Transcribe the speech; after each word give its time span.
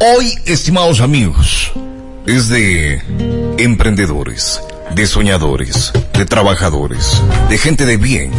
Hoy, 0.00 0.32
estimados 0.44 1.00
amigos, 1.00 1.72
es 2.26 2.48
de 2.48 3.02
emprendedores, 3.58 4.60
de 4.94 5.06
soñadores, 5.06 5.92
de 6.12 6.24
trabajadores, 6.24 7.20
de 7.48 7.58
gente 7.58 7.84
de 7.84 7.96
bien. 7.96 8.30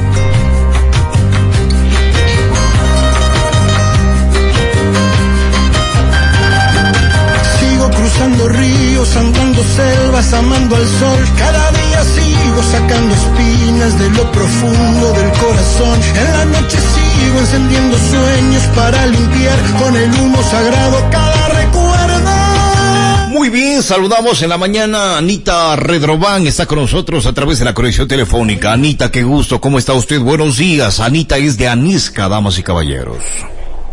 Sigo 7.60 7.90
cruzando 7.92 8.48
ríos, 8.50 8.79
andando 9.00 9.64
selvas, 9.64 10.34
amando 10.34 10.76
al 10.76 10.86
sol. 10.86 11.20
Cada 11.38 11.72
día 11.72 12.04
sigo 12.04 12.62
sacando 12.64 13.16
espinas 13.16 13.98
de 13.98 14.10
lo 14.10 14.30
profundo 14.30 15.14
del 15.14 15.32
corazón. 15.40 16.00
En 16.16 16.34
la 16.38 16.46
noche 16.60 16.78
sigo 16.78 17.40
encendiendo 17.40 17.98
sueños 17.98 18.64
para 18.76 19.06
limpiar 19.06 19.58
con 19.82 19.96
el 19.96 20.14
humo 20.20 20.44
sagrado 20.44 20.98
cada 21.12 21.48
recuerdo. 21.48 23.30
Muy 23.30 23.50
bien, 23.50 23.82
saludamos 23.84 24.42
en 24.42 24.50
la 24.50 24.58
mañana 24.58 25.18
Anita 25.18 25.78
Redrobán, 25.78 26.46
está 26.46 26.66
con 26.66 26.80
nosotros 26.80 27.26
a 27.26 27.34
través 27.34 27.60
de 27.60 27.66
la 27.66 27.74
conexión 27.74 28.06
telefónica. 28.06 28.74
Anita, 28.74 29.12
qué 29.12 29.24
gusto, 29.24 29.62
¿cómo 29.62 29.78
está 29.78 29.94
usted? 29.94 30.20
Buenos 30.20 30.58
días. 30.58 31.00
Anita 31.00 31.38
es 31.38 31.58
de 31.58 31.70
Anisca, 31.70 32.28
damas 32.28 32.60
y 32.60 32.64
caballeros. 32.64 33.24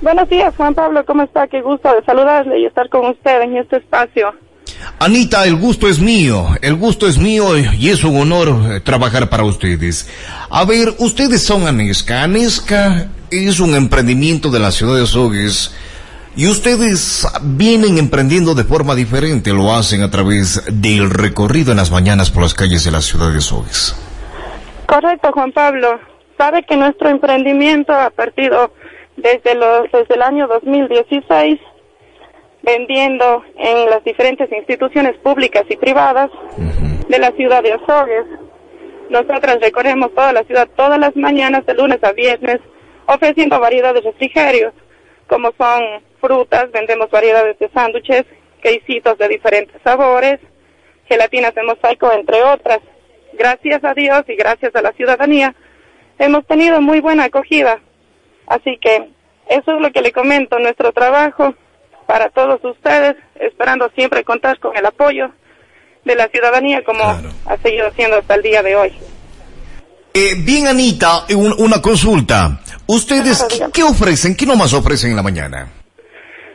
Buenos 0.03 0.29
días, 0.29 0.53
Juan 0.57 0.75
Pablo, 0.75 1.05
¿cómo 1.07 1.23
está? 1.23 1.47
Qué 1.47 1.63
gusto 1.63 1.95
de 1.95 2.05
saludarle 2.05 2.59
y 2.59 2.67
estar 2.67 2.89
con 2.89 3.07
usted 3.07 3.43
en 3.43 3.57
este 3.57 3.77
espacio. 3.77 4.35
Anita, 4.99 5.45
el 5.45 5.57
gusto 5.57 5.89
es 5.89 6.01
mío, 6.01 6.49
el 6.63 6.75
gusto 6.75 7.07
es 7.07 7.19
mío 7.19 7.59
y 7.59 7.91
es 7.91 8.03
un 8.03 8.17
honor 8.17 8.73
eh, 8.73 8.81
trabajar 8.81 9.29
para 9.29 9.45
ustedes. 9.45 10.09
A 10.49 10.65
ver, 10.65 10.95
ustedes 10.99 11.43
son 11.43 11.67
Anesca. 11.67 12.23
Anesca 12.23 13.09
es 13.31 13.61
un 13.61 13.75
emprendimiento 13.75 14.51
de 14.51 14.59
la 14.59 14.71
ciudad 14.71 14.97
de 14.97 15.07
Sogues 15.07 15.75
y 16.35 16.47
ustedes 16.49 17.27
vienen 17.43 17.99
emprendiendo 17.99 18.55
de 18.55 18.65
forma 18.65 18.95
diferente, 18.95 19.53
lo 19.53 19.75
hacen 19.75 20.03
a 20.03 20.11
través 20.11 20.63
del 20.71 21.11
recorrido 21.11 21.73
en 21.73 21.79
las 21.79 21.91
mañanas 21.91 22.31
por 22.31 22.43
las 22.43 22.55
calles 22.55 22.85
de 22.85 22.91
la 22.91 23.01
ciudad 23.01 23.33
de 23.33 23.41
Sogues. 23.41 23.95
Correcto, 24.87 25.31
Juan 25.33 25.53
Pablo. 25.53 25.99
Sabe 26.39 26.63
que 26.65 26.77
nuestro 26.77 27.09
emprendimiento 27.09 27.93
ha 27.93 28.11
partido 28.11 28.73
desde, 29.17 29.55
los, 29.55 29.91
desde 29.93 30.15
el 30.15 30.23
año 30.23 30.47
2016 30.47 31.59
vendiendo 32.67 33.45
en 33.57 33.89
las 33.89 34.03
diferentes 34.03 34.51
instituciones 34.51 35.17
públicas 35.19 35.63
y 35.69 35.77
privadas 35.77 36.31
de 37.09 37.19
la 37.21 37.31
ciudad 37.31 37.63
de 37.63 37.75
Azogues. 37.75 38.27
Nosotras 39.09 39.59
recorremos 39.61 40.13
toda 40.13 40.33
la 40.33 40.43
ciudad 40.43 40.69
todas 40.77 40.99
las 40.99 41.15
mañanas, 41.15 41.65
de 41.65 41.75
lunes 41.75 42.03
a 42.03 42.11
viernes, 42.11 42.59
ofreciendo 43.07 43.61
variedades 43.61 44.03
de 44.03 44.11
refrigerios, 44.11 44.73
como 45.29 45.53
son 45.57 45.81
frutas, 46.21 46.73
vendemos 46.73 47.09
variedades 47.09 47.57
de 47.61 47.69
sándwiches, 47.69 48.25
quesitos 48.61 49.17
de 49.17 49.29
diferentes 49.29 49.81
sabores, 49.85 50.41
gelatinas 51.09 51.55
de 51.55 51.63
mosaico, 51.63 52.13
entre 52.13 52.43
otras. 52.43 52.81
Gracias 53.35 53.85
a 53.85 53.95
Dios 53.95 54.25
y 54.27 54.35
gracias 54.35 54.75
a 54.75 54.83
la 54.83 54.93
ciudadanía, 54.93 55.55
hemos 56.19 56.45
tenido 56.47 56.81
muy 56.81 56.99
buena 56.99 57.25
acogida. 57.25 57.79
Así 58.49 58.77
que 58.79 59.09
eso 59.49 59.73
es 59.73 59.81
lo 59.81 59.93
que 59.93 60.03
le 60.03 60.11
comento, 60.11 60.59
nuestro 60.59 60.91
trabajo 60.91 61.55
para 62.07 62.29
todos 62.31 62.61
ustedes, 62.65 63.17
esperando 63.41 63.91
siempre 63.97 64.25
contar 64.25 64.59
con 64.61 64.77
el 64.77 64.87
apoyo 64.87 65.31
de 66.05 66.15
la 66.15 66.29
ciudadanía 66.29 66.85
como 66.85 67.03
ha 67.03 67.57
seguido 67.63 67.91
siendo 67.97 68.19
hasta 68.19 68.35
el 68.37 68.43
día 68.43 68.63
de 68.63 68.77
hoy. 68.77 68.93
Eh, 70.15 70.35
bien, 70.39 70.67
Anita, 70.69 71.25
un- 71.37 71.55
una 71.59 71.83
consulta. 71.83 72.61
¿Ustedes 72.87 73.45
qué 73.73 73.83
ofrecen? 73.83 74.37
¿Qué 74.37 74.47
nomás 74.47 74.73
ofrecen 74.73 75.11
en 75.11 75.17
la 75.17 75.23
mañana? 75.23 75.69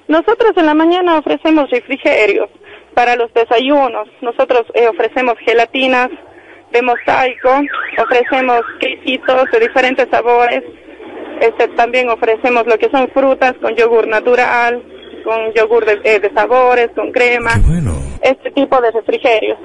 Nosotros 0.08 0.52
en 0.58 0.66
la 0.66 0.74
mañana 0.74 1.18
ofrecemos 1.20 1.70
refrigerios 1.70 2.50
para 2.94 3.16
los 3.16 3.34
desayunos. 3.34 4.08
Nosotros 4.22 4.64
eh, 4.74 4.88
ofrecemos 4.88 5.36
gelatinas 5.46 6.10
de 6.72 6.82
mosaico, 6.82 7.62
ofrecemos 8.02 8.62
quesitos 8.80 9.44
de 9.52 9.60
diferentes 9.60 10.08
sabores. 10.10 10.64
Este, 11.42 11.68
también 11.70 12.10
ofrecemos 12.10 12.66
lo 12.68 12.78
que 12.78 12.90
son 12.90 13.10
frutas 13.10 13.54
con 13.62 13.76
yogur 13.76 14.08
natural, 14.08 14.82
con 15.24 15.54
yogur 15.54 15.86
de, 15.86 16.00
eh, 16.04 16.20
de 16.20 16.32
sabores, 16.34 16.90
con 16.96 17.12
crema, 17.12 17.52
bueno. 17.66 17.94
este 18.22 18.52
tipo 18.52 18.80
de 18.82 18.92
refrigerios. 18.92 19.58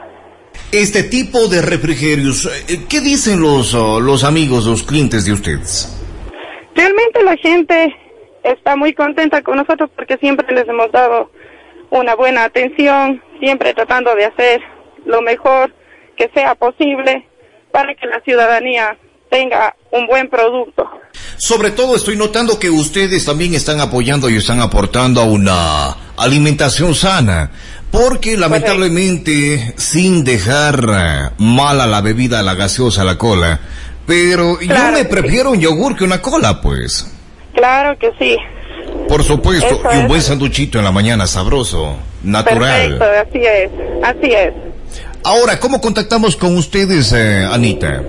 Este 0.72 1.04
tipo 1.04 1.48
de 1.48 1.62
refrigerios, 1.62 2.46
eh, 2.68 2.84
¿qué 2.88 3.00
dicen 3.00 3.40
los, 3.40 3.74
oh, 3.74 4.00
los 4.00 4.24
amigos, 4.24 4.66
los 4.66 4.82
clientes 4.82 5.24
de 5.24 5.32
ustedes? 5.32 5.92
Realmente 6.74 7.22
la 7.22 7.36
gente 7.36 7.96
está 8.42 8.76
muy 8.76 8.92
contenta 8.92 9.42
con 9.42 9.56
nosotros 9.56 9.90
porque 9.94 10.16
siempre 10.18 10.46
les 10.54 10.68
hemos 10.68 10.90
dado 10.92 11.30
una 11.90 12.14
buena 12.14 12.44
atención, 12.44 13.22
siempre 13.40 13.74
tratando 13.74 14.14
de 14.14 14.24
hacer 14.26 14.60
lo 15.04 15.22
mejor 15.22 15.72
que 16.16 16.30
sea 16.34 16.54
posible 16.54 17.26
para 17.70 17.94
que 17.94 18.06
la 18.06 18.20
ciudadanía 18.20 18.96
tenga 19.30 19.76
un 19.90 20.06
buen 20.06 20.28
producto. 20.28 20.88
Sobre 21.38 21.70
todo 21.70 21.96
estoy 21.96 22.16
notando 22.16 22.58
que 22.58 22.70
ustedes 22.70 23.24
también 23.24 23.54
están 23.54 23.80
apoyando 23.80 24.30
y 24.30 24.36
están 24.36 24.60
aportando 24.60 25.20
a 25.20 25.24
una 25.24 25.96
alimentación 26.16 26.94
sana, 26.94 27.50
porque 27.90 28.36
lamentablemente 28.36 29.74
sin 29.76 30.24
dejar 30.24 31.32
mala 31.38 31.86
la 31.86 32.00
bebida, 32.00 32.42
la 32.42 32.54
gaseosa, 32.54 33.04
la 33.04 33.18
cola, 33.18 33.60
pero 34.06 34.60
yo 34.60 34.92
me 34.92 35.00
sí. 35.00 35.06
prefiero 35.10 35.50
un 35.50 35.60
yogur 35.60 35.96
que 35.96 36.04
una 36.04 36.22
cola, 36.22 36.60
pues. 36.60 37.06
Claro 37.54 37.98
que 37.98 38.10
sí. 38.18 38.36
Por 39.08 39.22
supuesto, 39.22 39.66
Eso 39.66 39.82
y 39.92 39.96
un 39.96 40.02
es. 40.02 40.08
buen 40.08 40.22
sanduchito 40.22 40.78
en 40.78 40.84
la 40.84 40.92
mañana 40.92 41.26
sabroso, 41.26 41.96
natural. 42.22 42.98
Perfecto, 42.98 43.04
así 43.04 43.46
es, 43.46 43.70
así 44.02 44.32
es. 44.32 44.52
Ahora, 45.22 45.58
¿cómo 45.58 45.80
contactamos 45.80 46.36
con 46.36 46.56
ustedes, 46.56 47.12
eh, 47.12 47.44
Anita? 47.50 48.02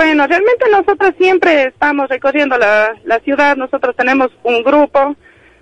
Bueno, 0.00 0.26
realmente 0.26 0.64
nosotros 0.70 1.12
siempre 1.18 1.64
estamos 1.64 2.08
recorriendo 2.08 2.56
la, 2.56 2.94
la 3.04 3.18
ciudad. 3.18 3.54
Nosotros 3.58 3.94
tenemos 3.94 4.28
un 4.44 4.62
grupo 4.62 5.14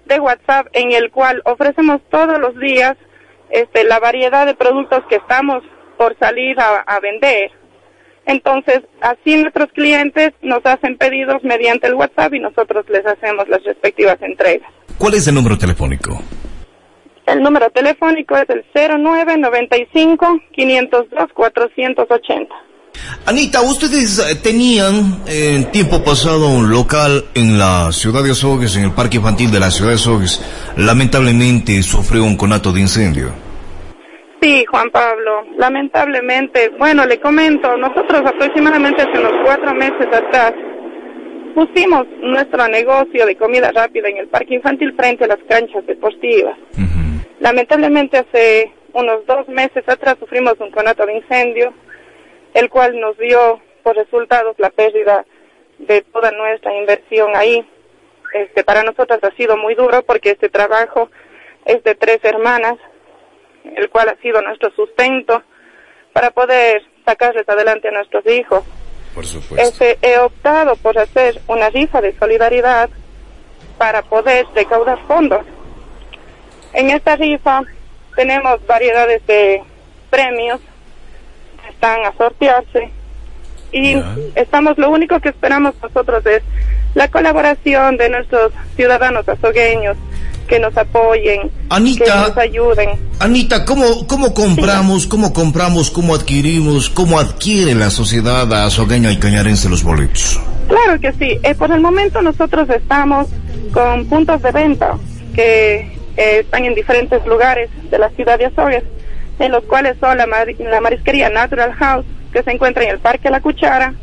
de 0.04 0.20
WhatsApp 0.20 0.68
en 0.74 0.92
el 0.92 1.10
cual 1.10 1.42
ofrecemos 1.44 2.00
todos 2.08 2.38
los 2.38 2.56
días 2.56 2.96
este, 3.50 3.82
la 3.82 3.98
variedad 3.98 4.46
de 4.46 4.54
productos 4.54 5.00
que 5.08 5.16
estamos 5.16 5.64
por 5.96 6.16
salir 6.20 6.56
a, 6.60 6.82
a 6.86 7.00
vender. 7.00 7.50
Entonces, 8.26 8.82
así 9.00 9.34
nuestros 9.38 9.72
clientes 9.72 10.30
nos 10.40 10.64
hacen 10.64 10.96
pedidos 10.96 11.42
mediante 11.42 11.88
el 11.88 11.94
WhatsApp 11.94 12.32
y 12.34 12.38
nosotros 12.38 12.88
les 12.90 13.04
hacemos 13.06 13.48
las 13.48 13.64
respectivas 13.64 14.22
entregas. 14.22 14.70
¿Cuál 14.98 15.14
es 15.14 15.26
el 15.26 15.34
número 15.34 15.58
telefónico? 15.58 16.16
El 17.26 17.42
número 17.42 17.70
telefónico 17.70 18.36
es 18.36 18.48
el 18.50 18.64
0995 18.72 20.40
502 20.52 21.32
480. 21.34 22.67
Anita, 23.26 23.60
ustedes 23.60 24.18
eh, 24.18 24.36
tenían 24.36 25.22
eh, 25.26 25.54
en 25.54 25.70
tiempo 25.70 26.02
pasado 26.02 26.48
un 26.48 26.70
local 26.70 27.24
en 27.34 27.58
la 27.58 27.92
ciudad 27.92 28.22
de 28.22 28.30
Azogues, 28.30 28.76
en 28.76 28.84
el 28.84 28.92
parque 28.92 29.18
infantil 29.18 29.50
de 29.50 29.60
la 29.60 29.70
ciudad 29.70 29.90
de 29.90 29.96
Azogues. 29.96 30.40
Lamentablemente 30.76 31.82
sufrió 31.82 32.24
un 32.24 32.36
conato 32.36 32.72
de 32.72 32.80
incendio. 32.80 33.32
Sí, 34.40 34.64
Juan 34.70 34.88
Pablo, 34.90 35.44
lamentablemente, 35.58 36.70
bueno, 36.78 37.04
le 37.04 37.18
comento, 37.20 37.76
nosotros 37.76 38.22
aproximadamente 38.24 39.02
hace 39.02 39.18
unos 39.18 39.32
cuatro 39.44 39.74
meses 39.74 40.06
atrás 40.12 40.52
pusimos 41.54 42.06
nuestro 42.22 42.68
negocio 42.68 43.26
de 43.26 43.36
comida 43.36 43.72
rápida 43.72 44.08
en 44.08 44.18
el 44.18 44.28
parque 44.28 44.54
infantil 44.54 44.94
frente 44.96 45.24
a 45.24 45.28
las 45.28 45.40
canchas 45.48 45.84
deportivas. 45.86 46.56
Lamentablemente 47.40 48.18
hace 48.18 48.72
unos 48.92 49.26
dos 49.26 49.48
meses 49.48 49.82
atrás 49.88 50.16
sufrimos 50.20 50.54
un 50.60 50.70
conato 50.70 51.04
de 51.04 51.16
incendio, 51.16 51.72
el 52.54 52.70
cual 52.70 52.98
nos 53.00 53.16
dio 53.18 53.60
por 53.82 53.96
resultados 53.96 54.56
la 54.58 54.70
pérdida 54.70 55.24
de 55.78 56.02
toda 56.02 56.30
nuestra 56.32 56.74
inversión 56.74 57.36
ahí. 57.36 57.66
Este, 58.34 58.64
para 58.64 58.82
nosotros 58.82 59.18
ha 59.22 59.30
sido 59.36 59.56
muy 59.56 59.74
duro 59.74 60.02
porque 60.02 60.30
este 60.30 60.48
trabajo 60.48 61.10
es 61.64 61.82
de 61.84 61.94
tres 61.94 62.18
hermanas, 62.22 62.76
el 63.76 63.88
cual 63.88 64.08
ha 64.08 64.16
sido 64.20 64.42
nuestro 64.42 64.70
sustento 64.72 65.42
para 66.12 66.30
poder 66.30 66.82
sacarles 67.04 67.48
adelante 67.48 67.88
a 67.88 67.92
nuestros 67.92 68.26
hijos. 68.26 68.64
Por 69.14 69.24
supuesto. 69.24 69.66
Este, 69.66 69.98
he 70.02 70.18
optado 70.18 70.76
por 70.76 70.98
hacer 70.98 71.40
una 71.46 71.70
rifa 71.70 72.00
de 72.00 72.16
solidaridad 72.18 72.90
para 73.78 74.02
poder 74.02 74.46
recaudar 74.54 74.98
fondos. 75.06 75.46
En 76.74 76.90
esta 76.90 77.16
rifa 77.16 77.62
tenemos 78.14 78.66
variedades 78.66 79.24
de 79.26 79.62
premios 80.10 80.60
están 81.78 82.04
a 82.04 82.12
sortearse 82.18 82.90
y 83.70 83.94
estamos 84.34 84.76
lo 84.78 84.90
único 84.90 85.20
que 85.20 85.28
esperamos 85.28 85.74
nosotros 85.80 86.26
es 86.26 86.42
la 86.94 87.06
colaboración 87.06 87.96
de 87.96 88.08
nuestros 88.08 88.52
ciudadanos 88.74 89.28
azogueños 89.28 89.96
que 90.48 90.58
nos 90.58 90.76
apoyen, 90.76 91.52
Anita. 91.68 92.04
que 92.04 92.10
nos 92.10 92.38
ayuden. 92.38 92.90
Anita, 93.20 93.64
¿cómo, 93.64 94.06
cómo 94.08 94.34
compramos, 94.34 95.06
cómo 95.06 95.32
compramos, 95.32 95.90
cómo 95.90 96.14
adquirimos, 96.14 96.88
cómo 96.88 97.20
adquiere 97.20 97.74
la 97.74 97.90
sociedad 97.90 98.50
azogueña 98.64 99.12
y 99.12 99.18
cañarense 99.18 99.68
los 99.68 99.84
boletos? 99.84 100.40
Claro 100.66 100.98
que 100.98 101.12
sí. 101.12 101.38
Eh, 101.44 101.54
por 101.54 101.70
el 101.70 101.80
momento 101.80 102.22
nosotros 102.22 102.68
estamos 102.70 103.28
con 103.72 104.06
puntos 104.06 104.42
de 104.42 104.50
venta 104.50 104.98
que 105.34 105.92
eh, 106.16 106.40
están 106.40 106.64
en 106.64 106.74
diferentes 106.74 107.24
lugares 107.26 107.70
de 107.90 107.98
la 107.98 108.08
ciudad 108.10 108.38
de 108.38 108.46
Azogues, 108.46 108.82
en 109.38 109.52
los 109.52 109.64
cuales 109.64 109.96
son 110.00 110.18
la, 110.18 110.26
la 110.26 110.80
marisquería 110.80 111.30
Natural 111.30 111.72
House, 111.74 112.06
que 112.32 112.42
se 112.42 112.50
encuentra 112.50 112.84
en 112.84 112.90
el 112.90 112.98
Parque 112.98 113.30
La 113.30 113.40
Cuchara. 113.40 113.94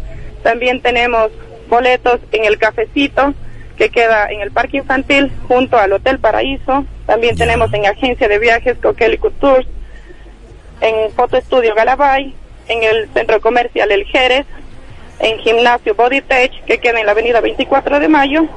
También 0.43 0.81
tenemos 0.81 1.31
boletos 1.69 2.19
en 2.31 2.45
el 2.45 2.57
Cafecito, 2.57 3.33
que 3.77 3.89
queda 3.89 4.27
en 4.27 4.41
el 4.41 4.51
Parque 4.51 4.77
Infantil, 4.77 5.31
junto 5.47 5.77
al 5.77 5.93
Hotel 5.93 6.19
Paraíso. 6.19 6.85
También 7.05 7.35
tenemos 7.35 7.73
en 7.73 7.85
Agencia 7.85 8.27
de 8.27 8.39
Viajes 8.39 8.77
Coquelicot 8.81 9.37
Tours, 9.39 9.67
en 10.81 11.11
Foto 11.11 11.37
Estudio 11.37 11.75
Galabay, 11.75 12.33
en 12.67 12.83
el 12.83 13.09
Centro 13.13 13.41
Comercial 13.41 13.91
El 13.91 14.05
Jerez, 14.05 14.45
en 15.19 15.37
Gimnasio 15.39 15.95
Body 15.95 16.21
Tech, 16.21 16.51
que 16.65 16.77
queda 16.79 16.99
en 16.99 17.05
la 17.05 17.11
Avenida 17.11 17.41
24 17.41 17.99
de 17.99 18.07
Mayo, 18.07 18.47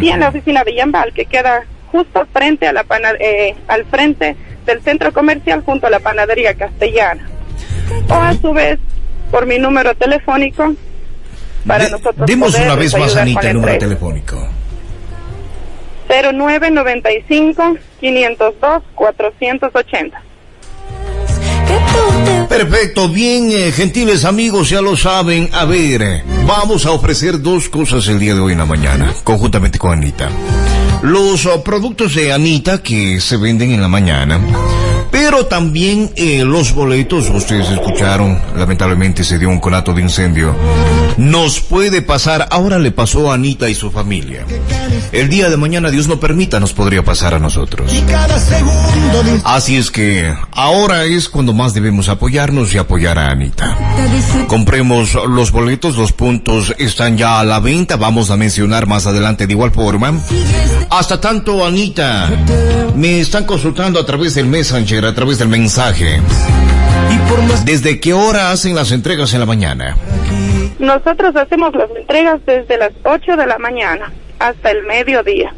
y 0.00 0.08
en 0.08 0.20
la 0.20 0.28
oficina 0.28 0.64
de 0.64 0.74
Yambal, 0.74 1.12
que 1.12 1.24
queda 1.24 1.64
justo 1.92 2.26
frente 2.32 2.66
a 2.66 2.72
la 2.72 2.84
eh, 3.20 3.54
al 3.68 3.84
frente 3.84 4.36
del 4.64 4.82
centro 4.82 5.12
comercial 5.12 5.62
junto 5.64 5.86
a 5.86 5.90
la 5.90 6.00
panadería 6.00 6.54
castellana. 6.54 7.28
O 8.08 8.14
a 8.14 8.34
su 8.34 8.52
vez, 8.52 8.78
por 9.30 9.46
mi 9.46 9.58
número 9.58 9.94
telefónico, 9.94 10.74
para 11.66 11.88
nosotros. 11.88 12.26
Demos 12.26 12.54
una 12.54 12.74
vez 12.74 12.96
más, 12.96 13.16
Anita, 13.16 13.48
el 13.50 13.54
número 13.54 13.78
telefónico. 13.78 14.48
0995 16.08 17.76
502 18.00 18.82
480. 18.94 20.22
Perfecto, 22.48 23.08
bien, 23.08 23.50
eh, 23.50 23.72
gentiles 23.72 24.24
amigos, 24.24 24.70
ya 24.70 24.80
lo 24.80 24.96
saben. 24.96 25.48
A 25.52 25.64
ver, 25.64 26.02
eh, 26.02 26.22
vamos 26.46 26.86
a 26.86 26.92
ofrecer 26.92 27.40
dos 27.40 27.68
cosas 27.68 28.06
el 28.08 28.18
día 28.18 28.34
de 28.34 28.40
hoy 28.40 28.52
en 28.52 28.58
la 28.58 28.66
mañana, 28.66 29.12
conjuntamente 29.24 29.78
con 29.78 29.92
Anita. 29.92 30.30
Los 31.04 31.44
oh, 31.44 31.62
productos 31.62 32.14
de 32.14 32.32
Anita 32.32 32.82
que 32.82 33.20
se 33.20 33.36
venden 33.36 33.72
en 33.72 33.82
la 33.82 33.88
mañana 33.88 34.40
pero 35.24 35.46
también 35.46 36.10
eh, 36.16 36.44
los 36.44 36.74
boletos, 36.74 37.30
ustedes 37.30 37.70
escucharon, 37.70 38.38
lamentablemente 38.58 39.24
se 39.24 39.38
dio 39.38 39.48
un 39.48 39.58
conato 39.58 39.94
de 39.94 40.02
incendio. 40.02 40.54
Nos 41.16 41.60
puede 41.60 42.02
pasar, 42.02 42.46
ahora 42.50 42.78
le 42.78 42.90
pasó 42.90 43.30
a 43.30 43.34
Anita 43.34 43.70
y 43.70 43.74
su 43.74 43.90
familia. 43.90 44.44
El 45.12 45.30
día 45.30 45.48
de 45.48 45.56
mañana, 45.56 45.90
Dios 45.90 46.08
no 46.08 46.20
permita, 46.20 46.60
nos 46.60 46.74
podría 46.74 47.02
pasar 47.04 47.32
a 47.32 47.38
nosotros. 47.38 47.90
Así 49.44 49.76
es 49.76 49.90
que 49.90 50.34
ahora 50.52 51.04
es 51.04 51.30
cuando 51.30 51.54
más 51.54 51.72
debemos 51.72 52.10
apoyarnos 52.10 52.74
y 52.74 52.78
apoyar 52.78 53.18
a 53.18 53.30
Anita. 53.30 53.78
Compremos 54.46 55.14
los 55.14 55.52
boletos, 55.52 55.96
los 55.96 56.12
puntos 56.12 56.74
están 56.78 57.16
ya 57.16 57.40
a 57.40 57.44
la 57.44 57.60
venta, 57.60 57.96
vamos 57.96 58.30
a 58.30 58.36
mencionar 58.36 58.86
más 58.86 59.06
adelante 59.06 59.46
de 59.46 59.54
igual 59.54 59.70
forma. 59.70 60.20
Hasta 60.90 61.20
tanto, 61.20 61.64
Anita, 61.64 62.28
me 62.94 63.20
están 63.20 63.44
consultando 63.44 63.98
a 63.98 64.04
través 64.04 64.34
del 64.34 64.46
Messenger 64.46 65.13
a 65.14 65.16
través 65.16 65.38
del 65.38 65.46
mensaje. 65.46 66.20
¿Desde 67.64 68.00
qué 68.00 68.12
hora 68.12 68.50
hacen 68.50 68.74
las 68.74 68.90
entregas 68.90 69.32
en 69.32 69.38
la 69.38 69.46
mañana? 69.46 69.96
Nosotros 70.80 71.36
hacemos 71.36 71.72
las 71.72 71.88
entregas 71.96 72.40
desde 72.44 72.76
las 72.76 72.90
8 73.04 73.36
de 73.36 73.46
la 73.46 73.56
mañana 73.58 74.12
hasta 74.40 74.72
el 74.72 74.82
mediodía. 74.82 75.54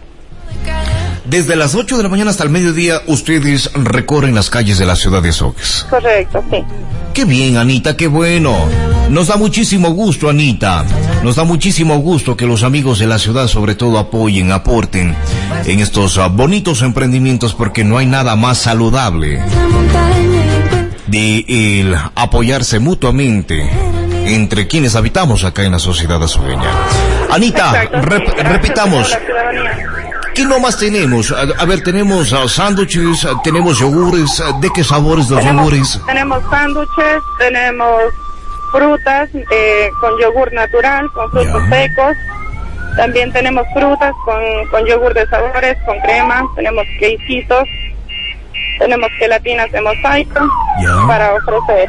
Desde 1.24 1.56
las 1.56 1.74
8 1.74 1.96
de 1.96 2.02
la 2.02 2.10
mañana 2.10 2.32
hasta 2.32 2.44
el 2.44 2.50
mediodía, 2.50 3.00
ustedes 3.06 3.72
recorren 3.72 4.34
las 4.34 4.50
calles 4.50 4.78
de 4.78 4.84
la 4.84 4.94
ciudad 4.94 5.22
de 5.22 5.32
Soques. 5.32 5.86
Correcto, 5.88 6.44
sí. 6.50 6.62
Qué 7.16 7.24
bien, 7.24 7.56
Anita, 7.56 7.96
qué 7.96 8.08
bueno. 8.08 8.54
Nos 9.08 9.28
da 9.28 9.38
muchísimo 9.38 9.88
gusto, 9.88 10.28
Anita. 10.28 10.84
Nos 11.22 11.36
da 11.36 11.44
muchísimo 11.44 11.96
gusto 11.96 12.36
que 12.36 12.44
los 12.44 12.62
amigos 12.62 12.98
de 12.98 13.06
la 13.06 13.18
ciudad 13.18 13.46
sobre 13.46 13.74
todo 13.74 13.96
apoyen, 13.96 14.52
aporten 14.52 15.16
en 15.64 15.80
estos 15.80 16.18
ah, 16.18 16.26
bonitos 16.26 16.82
emprendimientos 16.82 17.54
porque 17.54 17.84
no 17.84 17.96
hay 17.96 18.04
nada 18.04 18.36
más 18.36 18.58
saludable 18.58 19.40
de 21.06 21.46
el 21.48 21.96
apoyarse 22.16 22.80
mutuamente 22.80 23.66
entre 24.26 24.66
quienes 24.66 24.94
habitamos 24.94 25.44
acá 25.44 25.64
en 25.64 25.72
la 25.72 25.78
sociedad 25.78 26.22
azueña. 26.22 26.68
Anita, 27.30 27.88
repitamos. 28.44 29.16
¿Qué 30.36 30.44
más 30.44 30.76
tenemos? 30.76 31.32
A, 31.32 31.64
ver, 31.64 31.82
tenemos 31.82 32.30
uh, 32.30 32.46
sándwiches, 32.46 33.24
uh, 33.24 33.40
tenemos 33.42 33.78
yogures. 33.78 34.38
Uh, 34.38 34.60
¿De 34.60 34.68
qué 34.68 34.84
sabores 34.84 35.30
los 35.30 35.42
yogures? 35.42 35.98
Tenemos 36.04 36.42
sándwiches, 36.50 37.22
tenemos 37.38 38.02
frutas 38.70 39.30
eh, 39.34 39.88
con 39.98 40.12
yogur 40.20 40.52
natural, 40.52 41.10
con 41.12 41.30
frutos 41.30 41.62
secos. 41.70 42.16
También 42.98 43.32
tenemos 43.32 43.64
frutas 43.72 44.12
con, 44.26 44.42
con 44.70 44.84
yogur 44.84 45.14
de 45.14 45.26
sabores, 45.28 45.78
con 45.86 45.98
crema. 46.00 46.46
Tenemos 46.54 46.84
quesitos. 47.00 47.64
Tenemos 48.78 49.08
gelatinas 49.18 49.72
de 49.72 49.80
mosaico 49.80 50.40
para 51.06 51.32
ofrecer. 51.32 51.88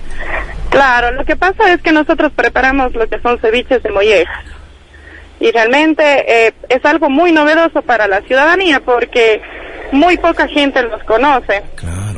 Claro, 0.71 1.13
lo 1.13 1.25
que 1.25 1.37
pasa 1.37 1.73
es 1.73 1.81
que 1.83 1.93
nosotros 1.93 2.33
preparamos 2.35 2.95
lo 2.95 3.07
que 3.09 3.21
son 3.21 3.39
ceviches 3.39 3.83
de 3.83 3.91
mollejas. 3.91 4.45
Y 5.41 5.51
realmente 5.53 6.03
eh, 6.47 6.55
es 6.69 6.85
algo 6.85 7.09
muy 7.11 7.31
novedoso 7.31 7.83
para 7.83 8.09
la 8.09 8.23
ciudadanía 8.23 8.81
porque 8.81 9.41
muy 9.93 10.17
poca 10.17 10.49
gente 10.49 10.83
los 10.83 11.03
conoce. 11.05 11.63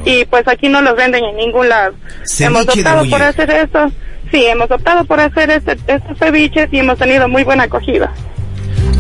Y 0.04 0.24
pues 0.24 0.46
aquí 0.48 0.68
no 0.68 0.80
los 0.80 0.96
venden 0.96 1.24
en 1.24 1.36
ningún 1.36 1.68
lado. 1.68 1.94
hemos 2.38 2.68
optado 2.68 3.08
por 3.10 3.22
hacer 3.22 3.50
esto. 3.50 3.90
Sí, 4.30 4.46
hemos 4.46 4.70
optado 4.70 5.04
por 5.04 5.20
hacer 5.20 5.50
este, 5.50 5.76
estos 5.86 6.16
ceviches 6.18 6.68
y 6.72 6.78
hemos 6.78 6.98
tenido 6.98 7.28
muy 7.28 7.42
buena 7.42 7.64
acogida. 7.64 8.12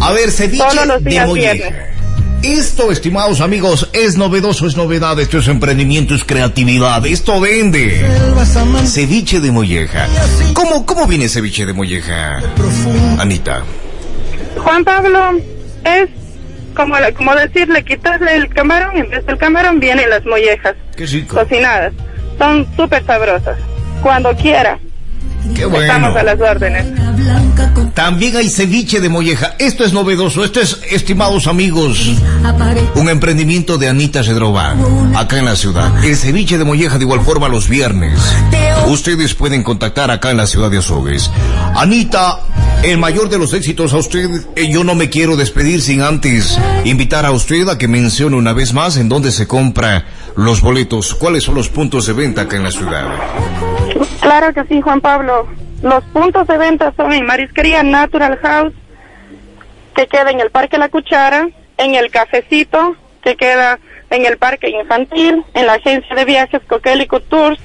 A 0.00 0.12
ver, 0.12 0.30
ceviche 0.30 0.86
los 0.86 1.04
días 1.04 1.24
de 1.24 1.28
molleja. 1.28 1.68
Esto, 2.42 2.90
estimados 2.90 3.42
amigos, 3.42 3.90
es 3.92 4.16
novedoso, 4.16 4.66
es 4.66 4.74
novedad, 4.74 5.20
esto 5.20 5.38
es 5.38 5.48
emprendimiento, 5.48 6.14
es 6.14 6.24
creatividad, 6.24 7.04
esto 7.06 7.38
vende. 7.38 8.02
Ceviche 8.86 9.40
de 9.40 9.52
molleja. 9.52 10.06
¿Cómo, 10.54 10.86
cómo 10.86 11.06
viene 11.06 11.28
ceviche 11.28 11.66
de 11.66 11.74
molleja, 11.74 12.40
Anita? 13.18 13.62
Juan 14.56 14.84
Pablo, 14.84 15.38
es 15.84 16.08
como, 16.74 16.94
como 17.14 17.34
decirle, 17.34 17.84
quitarle 17.84 18.36
el 18.36 18.48
camarón, 18.48 18.96
en 18.96 19.10
vez 19.10 19.26
del 19.26 19.36
camarón 19.36 19.78
vienen 19.78 20.08
las 20.08 20.24
mollejas. 20.24 20.76
Cocinadas. 21.28 21.92
Son 22.38 22.66
súper 22.74 23.04
sabrosas. 23.04 23.58
Cuando 24.02 24.34
quiera. 24.34 24.78
Qué 25.54 25.64
bueno. 25.64 25.84
Estamos 25.84 26.16
a 26.16 26.22
las 26.22 26.40
órdenes. 26.40 26.86
También 27.94 28.36
hay 28.36 28.48
ceviche 28.48 29.00
de 29.00 29.08
molleja. 29.08 29.54
Esto 29.58 29.84
es 29.84 29.92
novedoso. 29.92 30.44
Esto 30.44 30.60
es, 30.60 30.78
estimados 30.90 31.46
amigos, 31.46 32.10
un 32.94 33.08
emprendimiento 33.08 33.78
de 33.78 33.88
Anita 33.88 34.22
Cedrova, 34.22 34.76
acá 35.16 35.38
en 35.38 35.44
la 35.44 35.56
ciudad. 35.56 36.04
El 36.04 36.16
ceviche 36.16 36.58
de 36.58 36.64
molleja 36.64 36.98
de 36.98 37.04
igual 37.04 37.20
forma 37.20 37.48
los 37.48 37.68
viernes. 37.68 38.18
Ustedes 38.86 39.34
pueden 39.34 39.62
contactar 39.62 40.10
acá 40.10 40.30
en 40.30 40.38
la 40.38 40.46
ciudad 40.46 40.70
de 40.70 40.78
Azogues. 40.78 41.30
Anita, 41.74 42.40
el 42.82 42.98
mayor 42.98 43.28
de 43.28 43.38
los 43.38 43.52
éxitos 43.52 43.92
a 43.92 43.98
usted. 43.98 44.30
Eh, 44.56 44.70
yo 44.70 44.84
no 44.84 44.94
me 44.94 45.10
quiero 45.10 45.36
despedir 45.36 45.82
sin 45.82 46.02
antes 46.02 46.58
invitar 46.84 47.26
a 47.26 47.32
usted 47.32 47.68
a 47.68 47.78
que 47.78 47.88
mencione 47.88 48.36
una 48.36 48.52
vez 48.52 48.72
más 48.72 48.96
en 48.96 49.08
dónde 49.08 49.32
se 49.32 49.46
compra 49.46 50.06
los 50.36 50.60
boletos. 50.60 51.14
¿Cuáles 51.14 51.44
son 51.44 51.54
los 51.54 51.68
puntos 51.68 52.06
de 52.06 52.12
venta 52.14 52.42
acá 52.42 52.56
en 52.56 52.64
la 52.64 52.70
ciudad? 52.70 53.06
Claro 54.20 54.52
que 54.54 54.64
sí, 54.64 54.80
Juan 54.80 55.00
Pablo. 55.00 55.46
Los 55.82 56.04
puntos 56.04 56.46
de 56.46 56.58
venta 56.58 56.92
son 56.96 57.12
en 57.12 57.24
Marisquería 57.24 57.82
Natural 57.82 58.38
House, 58.42 58.74
que 59.94 60.06
queda 60.06 60.30
en 60.30 60.40
el 60.40 60.50
Parque 60.50 60.78
La 60.78 60.88
Cuchara, 60.88 61.48
en 61.78 61.94
el 61.94 62.10
Cafecito, 62.10 62.96
que 63.22 63.36
queda 63.36 63.78
en 64.10 64.26
el 64.26 64.38
parque 64.38 64.68
infantil, 64.68 65.44
en 65.54 65.66
la 65.66 65.74
agencia 65.74 66.14
de 66.14 66.24
viajes 66.24 66.60
Coquelico 66.66 67.20
Tours, 67.20 67.60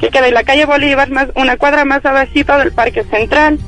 que 0.00 0.08
queda 0.10 0.28
en 0.28 0.34
la 0.34 0.44
calle 0.44 0.64
Bolívar, 0.64 1.10
más 1.10 1.28
una 1.34 1.56
cuadra 1.56 1.84
más 1.84 2.04
abajito 2.04 2.56
del 2.58 2.72
Parque 2.72 3.04
Central, 3.04 3.58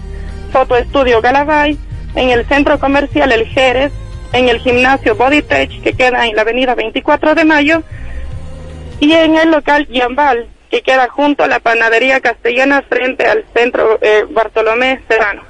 Foto 0.52 0.76
Estudio 0.76 1.21
Galabay, 1.21 1.78
en 2.14 2.30
el 2.30 2.47
centro 2.47 2.78
comercial 2.78 3.30
El 3.33 3.47
Jerez, 3.47 3.92
en 4.33 4.49
el 4.49 4.59
gimnasio 4.59 5.14
Bodytech, 5.14 5.83
que 5.83 5.92
queda 5.92 6.26
en 6.26 6.35
la 6.35 6.42
avenida 6.42 6.75
24 6.75 7.35
de 7.35 7.44
Mayo, 7.44 7.83
y 9.00 9.12
en 9.12 9.37
el 9.37 9.50
local 9.50 9.87
Yambal, 9.88 10.49
que 10.75 10.83
queda 10.83 11.09
junto 11.09 11.45
a 11.45 11.47
la 11.47 11.61
panadería 11.61 12.21
castellana 12.21 12.83
frente 12.88 13.25
al 13.26 13.45
centro 13.54 13.97
eh, 14.02 14.25
Bartolomé 14.28 15.00
Serrano. 15.07 15.43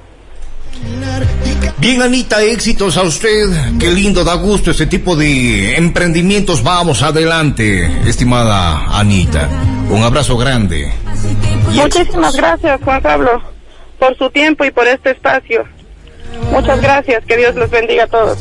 Bien, 1.79 2.03
Anita, 2.03 2.43
éxitos 2.43 2.95
a 2.95 3.01
usted. 3.01 3.49
Qué 3.79 3.89
lindo, 3.89 4.23
da 4.23 4.35
gusto 4.35 4.69
este 4.69 4.85
tipo 4.85 5.15
de 5.15 5.77
emprendimientos. 5.77 6.61
Vamos 6.61 7.01
adelante, 7.01 7.89
estimada 8.07 8.85
Anita. 8.99 9.49
Un 9.89 10.03
abrazo 10.03 10.37
grande. 10.37 10.93
Muchísimas 11.71 12.35
gracias, 12.35 12.79
Juan 12.83 13.01
Pablo, 13.01 13.41
por 13.97 14.15
su 14.17 14.29
tiempo 14.29 14.63
y 14.63 14.69
por 14.69 14.87
este 14.87 15.09
espacio. 15.09 15.65
Muchas 16.51 16.79
gracias. 16.81 17.25
Que 17.25 17.35
Dios 17.35 17.55
los 17.55 17.71
bendiga 17.71 18.03
a 18.03 18.07
todos. 18.07 18.37